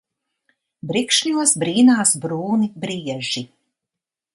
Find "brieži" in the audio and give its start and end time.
2.87-3.49